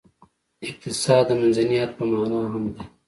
اقتصاد 0.69 1.23
د 1.27 1.31
منځني 1.39 1.75
حد 1.81 1.91
په 1.97 2.03
معنا 2.11 2.39
هم 2.51 2.63
دی. 2.73 2.83